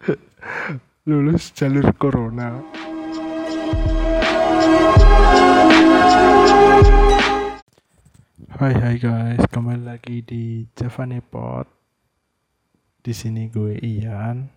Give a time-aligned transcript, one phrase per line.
[1.08, 2.56] lulus jalur corona
[8.60, 11.64] Hai hai guys, kembali lagi di Javane Pod.
[13.00, 14.52] Di sini gue Ian.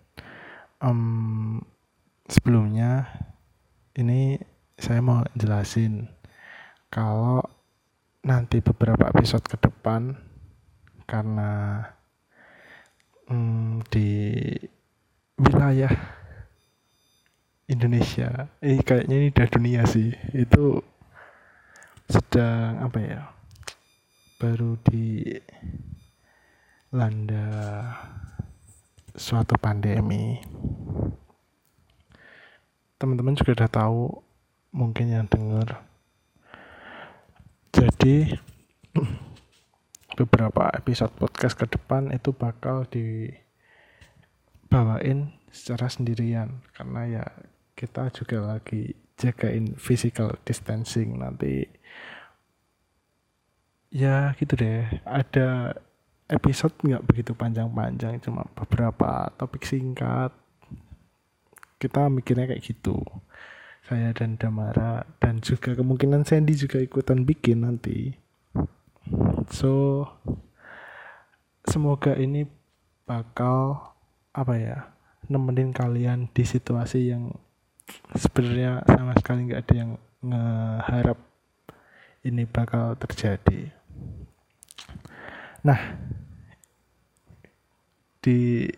[0.84, 1.00] Em,
[2.28, 3.08] sebelumnya
[3.96, 4.36] ini
[4.76, 6.04] saya mau jelasin
[6.92, 7.40] kalau
[8.28, 10.12] nanti beberapa episode ke depan
[11.08, 11.80] karena
[13.32, 14.08] mm, di
[15.38, 15.92] wilayah
[17.66, 20.78] Indonesia, eh kayaknya ini udah dunia sih, itu
[22.06, 23.34] sedang apa ya?
[24.44, 25.24] baru di
[26.92, 27.48] landa
[29.16, 30.36] suatu pandemi.
[33.00, 34.00] Teman-teman juga udah tahu
[34.74, 35.86] mungkin yang dengar.
[37.72, 38.36] Jadi
[40.18, 42.84] beberapa episode podcast ke depan itu bakal
[44.74, 46.58] dibawain secara sendirian.
[46.74, 47.26] Karena ya
[47.78, 51.62] kita juga lagi jagain physical distancing nanti.
[53.94, 54.82] Ya gitu deh.
[55.06, 55.78] Ada
[56.26, 60.34] episode nggak begitu panjang-panjang cuma beberapa topik singkat?
[61.78, 62.98] Kita mikirnya kayak gitu.
[63.86, 68.10] Saya dan Damara dan juga kemungkinan Sandy juga ikutan bikin nanti.
[69.54, 70.02] So
[71.62, 72.50] semoga ini
[73.06, 73.93] bakal
[74.34, 74.78] apa ya
[75.30, 77.32] nemenin kalian di situasi yang
[78.12, 79.90] sebenarnya sama sekali nggak ada yang
[80.24, 81.18] ngeharap
[82.24, 83.68] ini bakal terjadi.
[85.64, 85.80] Nah,
[88.24, 88.68] di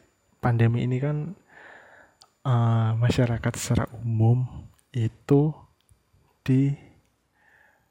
[0.42, 1.34] pandemi ini kan
[2.46, 4.46] uh, masyarakat secara umum
[4.90, 5.54] itu
[6.46, 6.74] di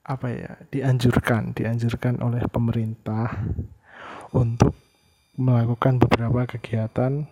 [0.06, 3.42] apa ya dianjurkan dianjurkan oleh pemerintah
[4.32, 4.78] untuk
[5.36, 7.26] melakukan beberapa kegiatan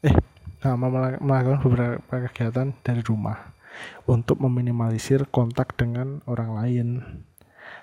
[0.00, 0.16] eh
[0.64, 0.76] nah,
[1.20, 3.52] melakukan beberapa kegiatan dari rumah
[4.04, 6.88] untuk meminimalisir kontak dengan orang lain.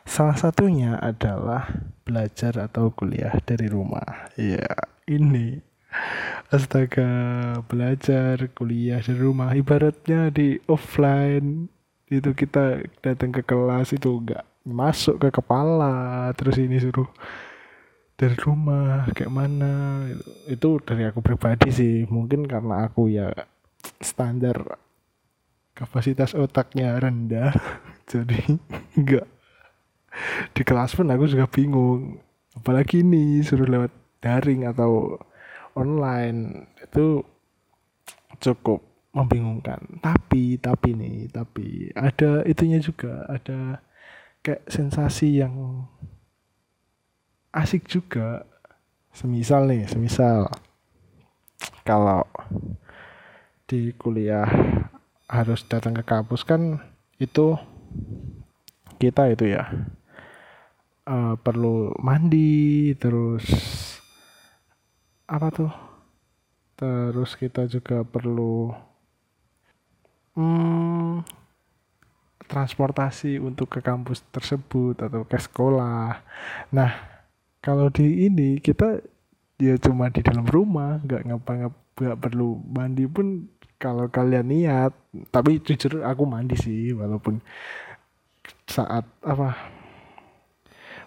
[0.07, 1.67] Salah satunya adalah
[2.07, 4.31] belajar atau kuliah dari rumah.
[4.39, 4.67] Ya,
[5.07, 5.59] ini.
[6.51, 7.09] Astaga
[7.67, 9.51] belajar kuliah dari rumah.
[9.55, 11.67] Ibaratnya di offline
[12.07, 17.07] itu kita datang ke kelas itu enggak masuk ke kepala terus ini suruh
[18.17, 21.95] dari rumah kayak mana itu, itu dari aku pribadi sih.
[22.09, 23.29] Mungkin karena aku ya
[24.01, 24.81] standar
[25.77, 27.53] kapasitas otaknya rendah
[28.09, 28.57] jadi
[28.97, 29.29] enggak
[30.53, 32.17] di kelas pun aku juga bingung.
[32.57, 35.21] Apalagi ini suruh lewat daring atau
[35.77, 37.21] online itu
[38.41, 38.81] cukup
[39.13, 40.01] membingungkan.
[40.01, 43.29] Tapi tapi nih tapi ada itunya juga.
[43.29, 43.81] Ada
[44.41, 45.85] kayak sensasi yang
[47.51, 48.45] asik juga.
[49.13, 50.45] Semisal nih semisal.
[51.81, 52.27] Kalau
[53.67, 54.47] di kuliah
[55.27, 56.79] harus datang ke kampus kan
[57.19, 57.59] itu
[58.95, 59.67] kita itu ya
[61.03, 63.43] uh, perlu mandi terus
[65.27, 65.73] apa tuh?
[66.77, 68.69] Terus kita juga perlu
[70.37, 71.25] hmm,
[72.47, 76.21] transportasi untuk ke kampus tersebut atau ke sekolah.
[76.71, 77.16] Nah
[77.67, 79.03] kalau di ini kita
[79.59, 81.51] ya cuma di dalam rumah nggak ngapa
[81.99, 83.43] nggak perlu mandi pun
[83.75, 84.95] kalau kalian niat.
[85.27, 87.43] Tapi jujur aku mandi sih walaupun
[88.71, 89.51] saat apa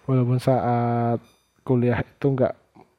[0.05, 1.25] walaupun saat
[1.65, 2.53] kuliah itu nggak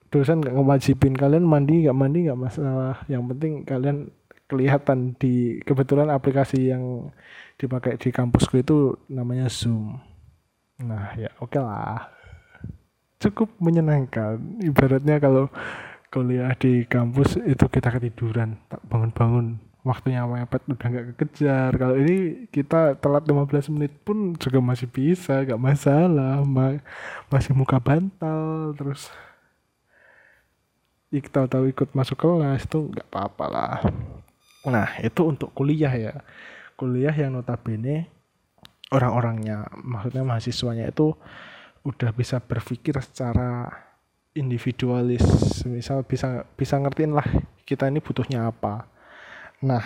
[0.09, 2.97] dosen nggak ngewajibin kalian mandi nggak mandi nggak masalah.
[3.05, 3.97] Yang penting kalian
[4.50, 7.13] kelihatan di kebetulan aplikasi yang
[7.61, 10.01] dipakai di kampusku itu namanya Zoom.
[10.81, 12.20] Nah ya oke okay lah
[13.21, 14.41] cukup menyenangkan.
[14.65, 15.47] Ibaratnya kalau
[16.11, 19.61] kuliah di kampus itu kita ketiduran tak bangun-bangun.
[19.81, 21.73] Waktunya mepet udah nggak kekejar.
[21.73, 26.41] Kalau ini kita telat 15 menit pun juga masih bisa nggak masalah.
[26.45, 26.77] Ma
[27.29, 29.09] masih muka bantal terus
[31.09, 33.77] kita tahu ikut masuk kelas itu nggak apa-apa lah.
[34.69, 36.13] Nah itu untuk kuliah ya.
[36.77, 38.09] Kuliah yang notabene
[38.91, 41.15] orang-orangnya maksudnya mahasiswanya itu
[41.81, 43.72] udah bisa berpikir secara
[44.38, 45.24] individualis
[45.68, 47.25] misal bisa bisa ngertiin lah
[47.68, 48.92] kita ini butuhnya apa
[49.62, 49.86] Nah,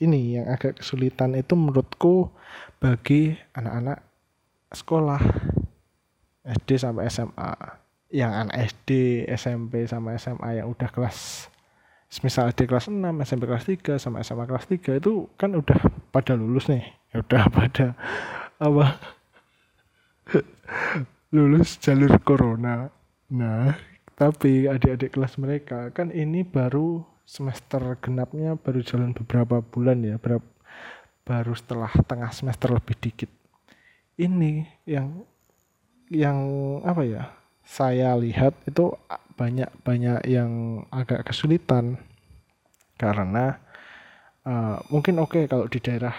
[0.00, 2.32] ini yang agak kesulitan itu menurutku
[2.80, 4.00] bagi anak-anak
[4.72, 5.20] sekolah
[6.40, 7.52] SD sampai SMA.
[8.08, 8.90] Yang anak SD,
[9.28, 11.52] SMP sama SMA yang udah kelas
[12.26, 15.78] misal SD kelas 6, SMP kelas 3 sama SMA kelas 3 itu kan udah
[16.10, 16.82] pada lulus nih.
[17.12, 17.86] Ya udah pada
[18.56, 18.86] apa?
[21.30, 22.90] Lulus jalur corona.
[23.30, 23.78] Nah,
[24.20, 30.44] tapi adik-adik kelas mereka kan ini baru semester genapnya baru jalan beberapa bulan ya berapa
[31.24, 33.30] baru setelah tengah semester lebih dikit
[34.20, 35.24] ini yang
[36.12, 36.36] yang
[36.84, 37.22] apa ya
[37.62, 38.92] saya lihat itu
[39.38, 41.96] banyak banyak yang agak kesulitan
[43.00, 43.56] karena
[44.44, 46.12] uh, mungkin oke okay, kalau di daerah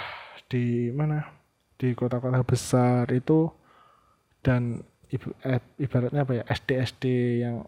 [0.50, 1.28] di mana
[1.78, 3.52] di kota-kota besar itu
[4.42, 4.82] dan
[5.80, 7.04] ibaratnya apa ya SD SD
[7.44, 7.68] yang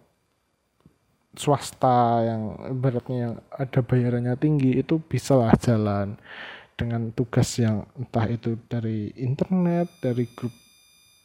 [1.34, 2.42] swasta yang
[2.78, 6.16] ibaratnya yang ada bayarannya tinggi itu bisa lah jalan
[6.78, 10.54] dengan tugas yang entah itu dari internet dari grup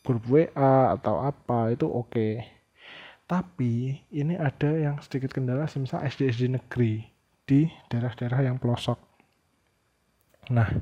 [0.05, 2.33] grup WA atau apa itu oke okay.
[3.29, 7.05] tapi ini ada yang sedikit kendala misal SD SD negeri
[7.45, 8.97] di daerah-daerah yang pelosok
[10.49, 10.73] nah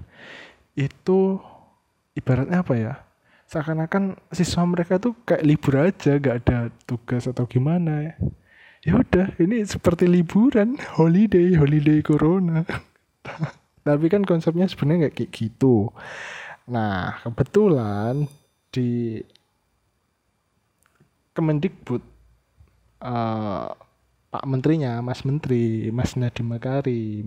[0.78, 1.42] itu
[2.14, 2.94] ibaratnya apa ya
[3.46, 8.14] seakan-akan siswa mereka tuh kayak libur aja gak ada tugas atau gimana ya.
[8.86, 12.62] Ya udah ini seperti liburan holiday holiday corona.
[13.86, 15.90] Tapi kan konsepnya sebenarnya nggak kayak gitu.
[16.70, 18.26] Nah kebetulan
[18.70, 19.22] di
[21.34, 22.02] Kemendikbud
[23.02, 23.68] uh,
[24.30, 27.26] Pak Menterinya Mas Menteri Mas Nadiem Makarim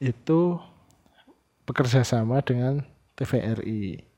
[0.00, 0.40] itu
[1.64, 2.84] bekerja sama dengan
[3.16, 4.09] TVRI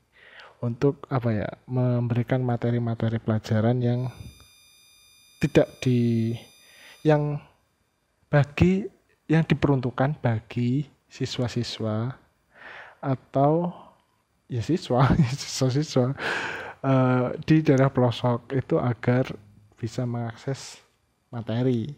[0.63, 4.07] untuk apa ya memberikan materi-materi pelajaran yang
[5.43, 6.31] tidak di
[7.03, 7.35] yang
[8.31, 8.87] bagi
[9.27, 12.15] yang diperuntukkan bagi siswa-siswa
[13.03, 13.75] atau
[14.47, 15.11] ya siswa
[15.43, 16.15] siswa-siswa
[16.79, 19.35] uh, di daerah pelosok itu agar
[19.75, 20.79] bisa mengakses
[21.27, 21.91] materi.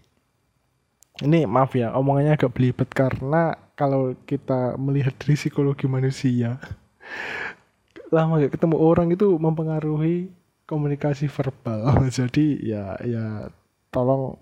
[1.16, 6.60] Ini maaf ya, omongannya agak belibet karena kalau kita melihat dari psikologi manusia,
[8.14, 10.30] lama gak ketemu orang itu mempengaruhi
[10.70, 12.02] komunikasi verbal.
[12.18, 13.50] Jadi ya ya
[13.94, 14.38] tolong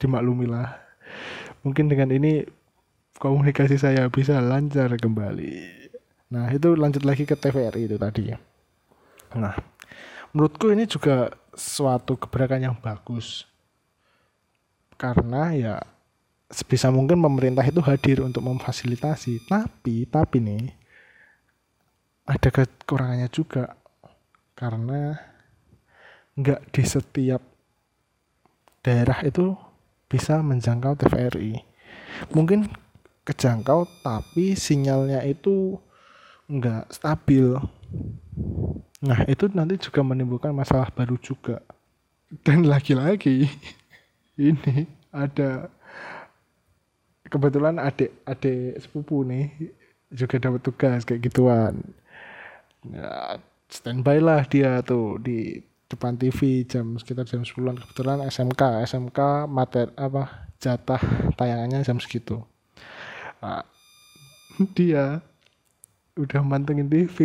[0.00, 0.76] dimaklumilah.
[1.64, 2.46] Mungkin dengan ini
[3.18, 5.78] komunikasi saya bisa lancar kembali.
[6.28, 8.30] Nah, itu lanjut lagi ke TVRI itu tadi.
[9.34, 9.56] Nah,
[10.30, 13.48] menurutku ini juga suatu kebijakan yang bagus.
[14.94, 15.74] Karena ya
[16.52, 19.48] sebisa mungkin pemerintah itu hadir untuk memfasilitasi.
[19.48, 20.77] Tapi, tapi nih
[22.28, 23.72] ada kekurangannya juga
[24.52, 25.16] karena
[26.36, 27.40] nggak di setiap
[28.84, 29.56] daerah itu
[30.12, 31.64] bisa menjangkau TVRI.
[32.36, 32.68] Mungkin
[33.24, 35.80] kejangkau tapi sinyalnya itu
[36.52, 37.56] nggak stabil.
[39.04, 41.64] Nah itu nanti juga menimbulkan masalah baru juga.
[42.44, 43.48] Dan lagi-lagi
[44.36, 45.72] ini ada
[47.28, 49.72] kebetulan adik adik sepupu nih
[50.12, 51.80] juga dapat tugas kayak gituan.
[52.86, 55.58] Ya, standby lah dia tuh di
[55.88, 61.00] depan TV jam sekitar jam 10 kebetulan SMK SMK materi apa jatah
[61.34, 62.44] tayangannya jam segitu.
[63.42, 63.64] Nah,
[64.74, 65.22] dia
[66.18, 67.18] udah mantengin TV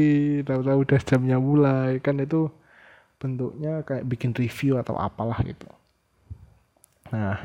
[0.45, 2.01] tahu-tahu udah jamnya mulai.
[2.01, 2.49] Kan itu
[3.17, 5.69] bentuknya kayak bikin review atau apalah gitu.
[7.13, 7.41] Nah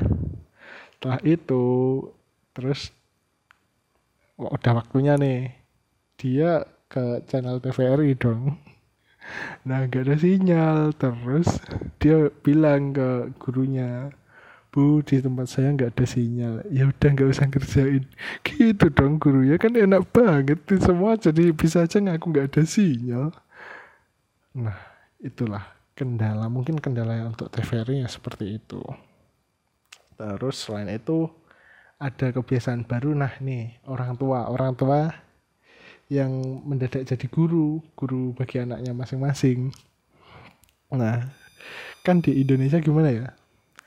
[0.97, 1.63] setelah itu
[2.51, 2.91] terus
[4.35, 5.55] udah waktunya nih.
[6.19, 8.57] Dia ke channel TVRI dong.
[9.63, 10.91] Nah gak ada sinyal.
[10.97, 11.61] Terus
[12.01, 14.09] dia bilang ke gurunya
[14.69, 16.55] bu di tempat saya nggak ada sinyal.
[16.69, 18.05] Ya udah nggak usah kerjain
[18.45, 19.41] gitu dong guru.
[19.45, 23.33] Ya kan enak banget semua jadi bisa aja ngaku nggak ada sinyal.
[24.57, 24.77] Nah
[25.21, 25.65] itulah
[25.97, 28.81] kendala mungkin kendala untuk TVRI ya seperti itu.
[30.17, 31.29] Terus selain itu
[31.97, 33.17] ada kebiasaan baru.
[33.17, 34.47] Nah nih orang tua.
[34.53, 35.09] Orang tua
[36.09, 36.33] yang
[36.65, 39.69] mendadak jadi guru guru bagi anaknya masing-masing.
[40.89, 41.29] Nah
[42.01, 43.27] kan di Indonesia gimana ya?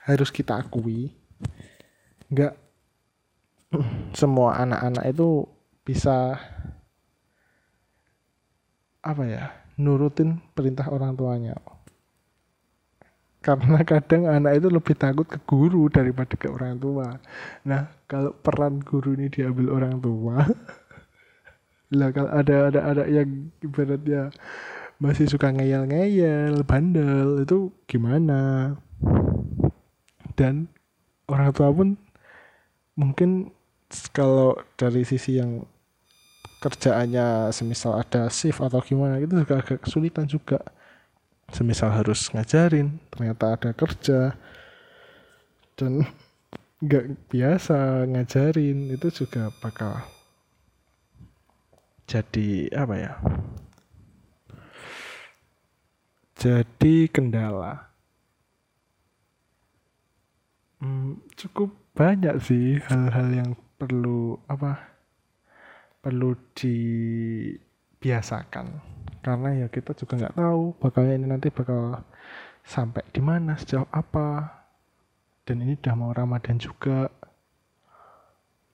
[0.07, 1.11] Harus kita akui
[2.33, 2.55] nggak
[4.19, 5.45] semua anak-anak itu
[5.83, 6.39] bisa
[9.03, 9.51] apa ya
[9.83, 11.59] nurutin perintah orang tuanya.
[13.43, 17.19] Karena kadang anak itu lebih takut ke guru daripada ke orang tua.
[17.67, 20.47] Nah kalau peran guru ini diambil orang tua
[21.93, 24.33] lah kalau ada ada ada yang ibaratnya
[24.97, 28.73] masih suka ngeyel-ngeyel bandel itu gimana?
[30.33, 30.73] Dan
[31.29, 32.01] orang tua pun
[32.97, 33.53] mungkin
[34.17, 35.69] kalau dari sisi yang
[36.65, 40.63] kerjaannya semisal ada shift atau gimana itu juga agak kesulitan juga.
[41.53, 44.33] Semisal harus ngajarin ternyata ada kerja
[45.77, 46.09] dan
[46.85, 50.01] nggak biasa ngajarin itu juga bakal
[52.13, 53.13] jadi apa ya
[56.43, 57.87] jadi kendala.
[60.83, 64.91] Hmm, cukup banyak sih hal-hal yang perlu apa
[66.03, 67.63] perlu dibiasakan.
[69.23, 72.03] Karena ya kita juga nggak tahu bakalnya ini nanti bakal
[72.67, 74.67] sampai di mana sejauh apa.
[75.47, 77.07] Dan ini udah mau Ramadan juga.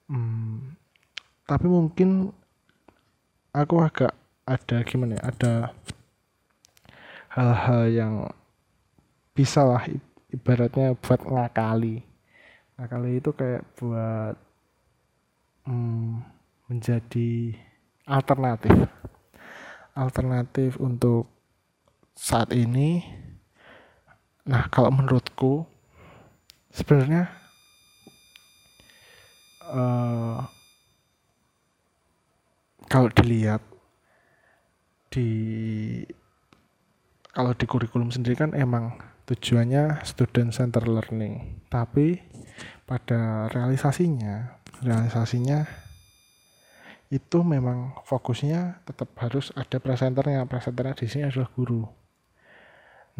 [0.09, 0.73] Hmm,
[1.45, 2.33] tapi mungkin
[3.53, 4.13] aku agak
[4.45, 5.53] ada gimana ya ada
[7.29, 8.15] hal-hal yang
[9.37, 9.85] bisa lah
[10.33, 12.01] ibaratnya buat ngakali.
[12.77, 14.35] Ngakali itu kayak buat
[15.69, 16.25] hmm,
[16.69, 17.53] menjadi
[18.09, 18.75] alternatif.
[19.93, 21.29] Alternatif untuk
[22.17, 23.03] saat ini.
[24.49, 25.63] Nah kalau menurutku
[26.73, 27.29] sebenarnya
[29.69, 30.38] uh,
[32.89, 33.61] kalau dilihat
[35.13, 35.29] di
[37.29, 38.97] kalau di kurikulum sendiri kan emang
[39.29, 41.61] tujuannya student center learning.
[41.69, 42.17] Tapi
[42.89, 45.69] pada realisasinya realisasinya
[47.13, 50.49] itu memang fokusnya tetap harus ada presenternya.
[50.49, 51.85] Presenternya di sini adalah guru.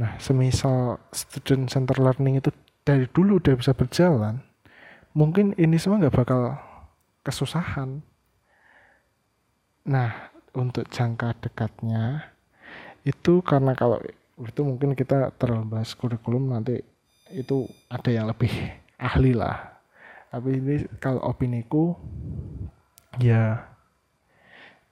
[0.02, 2.50] Nah semisal student center learning itu
[2.82, 4.42] dari dulu udah bisa berjalan,
[5.14, 6.58] mungkin ini semua nggak bakal
[7.22, 8.02] kesusahan.
[9.89, 12.29] Nah, untuk jangka dekatnya
[13.01, 13.98] itu karena kalau
[14.38, 16.86] itu mungkin kita terlalu bahas kurikulum nanti
[17.34, 18.53] itu ada yang lebih
[19.10, 19.81] ahli lah.
[20.29, 21.98] Tapi ini kalau opiniku
[23.17, 23.65] ya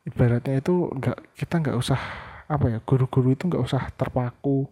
[0.01, 2.01] ibaratnya itu nggak kita nggak usah
[2.49, 4.65] apa ya guru-guru itu nggak usah terpaku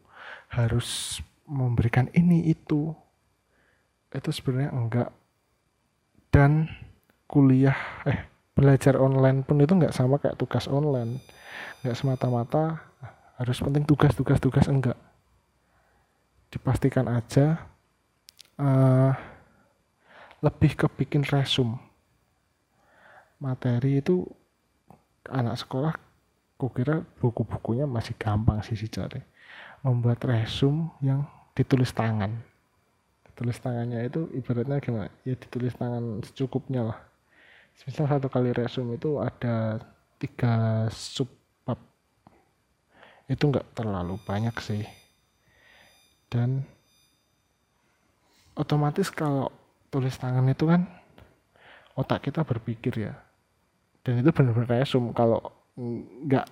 [0.50, 2.96] harus memberikan ini itu
[4.10, 5.10] itu sebenarnya enggak
[6.34, 6.72] dan
[7.30, 7.78] kuliah
[8.08, 11.20] eh belajar online pun itu enggak sama kayak tugas online.
[11.84, 12.80] Enggak semata-mata
[13.36, 14.96] harus penting tugas tugas tugas enggak.
[16.48, 17.68] Dipastikan aja
[18.56, 19.12] uh,
[20.40, 21.76] lebih ke bikin resume.
[23.44, 24.24] Materi itu
[25.28, 25.94] anak sekolah
[26.56, 29.20] kukira buku-bukunya masih gampang sih cari
[29.84, 32.32] membuat resume yang ditulis tangan.
[33.36, 35.12] Tulis tangannya itu ibaratnya gimana?
[35.28, 37.00] Ya ditulis tangan secukupnya lah
[37.84, 39.84] misal satu kali resume itu ada
[40.16, 41.28] tiga sub
[41.68, 41.78] bab
[43.28, 44.88] itu nggak terlalu banyak sih.
[46.32, 46.64] Dan
[48.56, 49.52] otomatis kalau
[49.92, 50.88] tulis tangan itu kan
[52.00, 53.14] otak kita berpikir ya.
[54.06, 55.12] Dan itu benar-benar resume.
[55.12, 55.42] Kalau
[55.76, 56.46] nggak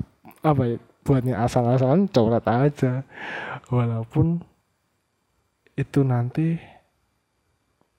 [0.44, 3.04] apa ya buatnya asal-asalan coret aja.
[3.72, 4.44] Walaupun
[5.74, 6.60] itu nanti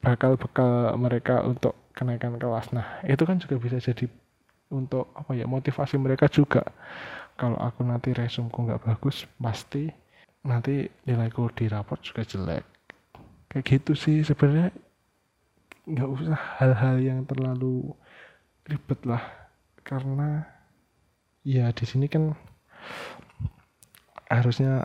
[0.00, 2.74] bakal bekal mereka untuk kenaikan kelas.
[2.74, 4.10] Nah, itu kan juga bisa jadi
[4.74, 6.66] untuk apa ya motivasi mereka juga.
[7.38, 9.90] Kalau aku nanti resumku nggak bagus, pasti
[10.44, 12.64] nanti nilaiku di raport juga jelek.
[13.48, 14.74] Kayak gitu sih sebenarnya
[15.84, 17.92] nggak usah hal-hal yang terlalu
[18.64, 19.20] ribet lah
[19.84, 20.48] karena
[21.44, 22.32] ya di sini kan
[24.32, 24.80] harusnya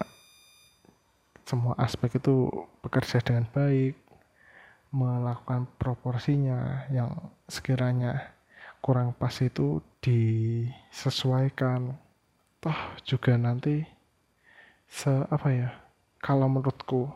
[1.47, 2.51] semua aspek itu
[2.83, 3.95] bekerja dengan baik
[4.89, 7.13] melakukan proporsinya yang
[7.45, 8.33] sekiranya
[8.81, 11.93] kurang pas itu disesuaikan.
[12.59, 13.85] Toh juga nanti
[14.89, 15.69] se apa ya
[16.19, 17.07] kalau menurutku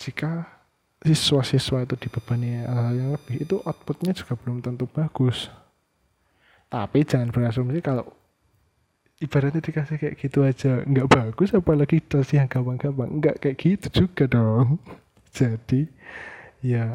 [0.00, 0.48] jika
[1.04, 5.52] siswa-siswa itu dibebani hal yang lebih itu outputnya juga belum tentu bagus.
[6.72, 8.08] Tapi jangan berasumsi kalau
[9.20, 13.10] ibaratnya dikasih kayak gitu aja nggak bagus apalagi dosnya yang gampang-gampang.
[13.20, 14.80] Nggak kayak gitu juga dong
[15.30, 15.86] jadi
[16.60, 16.92] ya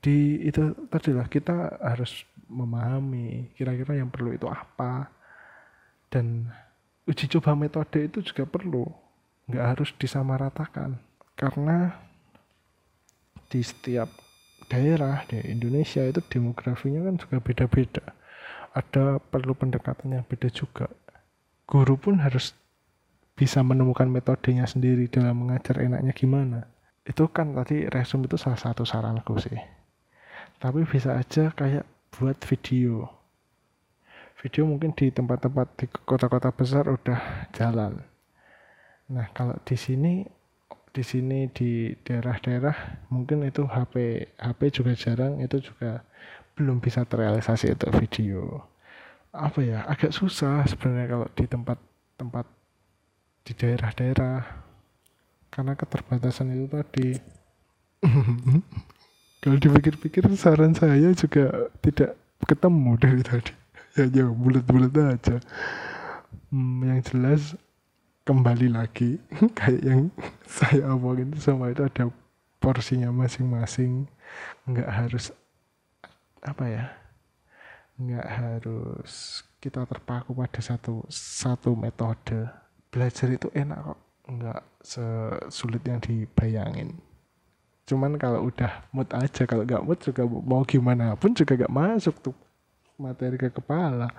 [0.00, 5.12] di itu tadi lah kita harus memahami kira-kira yang perlu itu apa.
[6.10, 6.50] Dan
[7.06, 8.88] uji coba metode itu juga perlu.
[9.46, 10.98] Nggak harus disamaratakan.
[11.38, 11.94] Karena
[13.46, 14.10] di setiap
[14.66, 18.04] daerah di Indonesia itu demografinya kan juga beda-beda.
[18.74, 20.90] Ada perlu pendekatan yang beda juga.
[21.70, 22.54] Guru pun harus
[23.38, 26.66] bisa menemukan metodenya sendiri dalam mengajar enaknya gimana
[27.10, 29.58] itu kan tadi resume itu salah satu saranku sih.
[30.62, 31.82] Tapi bisa aja kayak
[32.14, 33.10] buat video.
[34.38, 37.98] Video mungkin di tempat-tempat di kota-kota besar udah jalan.
[39.10, 40.22] Nah kalau di sini
[40.90, 46.02] di sini di daerah-daerah mungkin itu HP HP juga jarang itu juga
[46.54, 48.64] belum bisa terrealisasi itu video.
[49.34, 52.46] Apa ya agak susah sebenarnya kalau di tempat-tempat
[53.46, 54.69] di daerah-daerah
[55.50, 57.08] karena keterbatasan itu tadi.
[59.42, 62.14] Kalau dipikir-pikir saran saya juga tidak
[62.46, 63.52] ketemu dari tadi.
[63.98, 65.42] Ya ya bulat-bulat aja.
[66.54, 67.58] Hmm, yang jelas
[68.22, 69.18] kembali lagi
[69.58, 70.14] kayak yang
[70.46, 72.06] saya omongin semua itu ada
[72.62, 74.06] porsinya masing-masing.
[74.62, 75.34] Nggak harus
[76.38, 76.84] apa ya
[77.98, 82.46] nggak harus kita terpaku pada satu satu metode.
[82.94, 86.98] Belajar itu enak kok nggak sesulit yang dibayangin.
[87.86, 92.14] Cuman kalau udah mood aja kalau nggak mood juga mau gimana pun juga nggak masuk
[92.20, 92.36] tuh
[93.00, 94.10] materi ke kepala.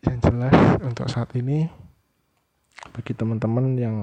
[0.00, 1.68] Yang jelas untuk saat ini
[2.96, 3.96] bagi teman-teman yang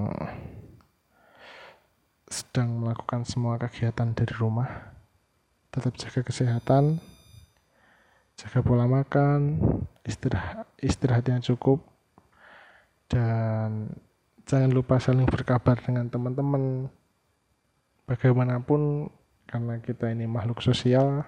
[2.27, 4.67] sedang melakukan semua kegiatan dari rumah
[5.71, 6.99] tetap jaga kesehatan
[8.35, 9.57] jaga pola makan
[10.03, 11.79] istirahat istirahat yang cukup
[13.07, 13.91] dan
[14.47, 16.87] jangan lupa saling berkabar dengan teman-teman
[18.07, 19.11] bagaimanapun
[19.47, 21.23] karena kita ini makhluk sosial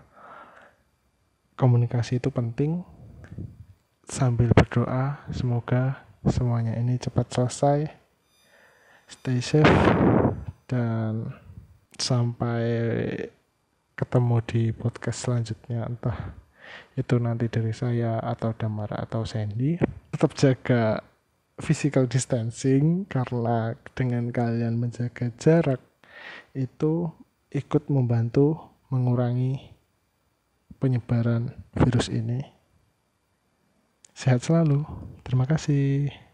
[1.59, 2.87] komunikasi itu penting.
[4.07, 7.91] Sambil berdoa semoga semuanya ini cepat selesai.
[9.11, 9.67] Stay safe
[10.71, 11.35] dan
[11.99, 12.63] sampai
[13.99, 15.83] ketemu di podcast selanjutnya.
[15.83, 16.31] Entah
[16.95, 19.75] itu nanti dari saya atau Damara atau Sandy.
[20.15, 21.03] Tetap jaga
[21.59, 25.83] physical distancing karena dengan kalian menjaga jarak
[26.55, 27.11] itu
[27.51, 29.75] ikut membantu mengurangi
[30.79, 32.41] penyebaran virus ini.
[34.15, 34.83] Sehat selalu.
[35.23, 36.28] Terima kasih.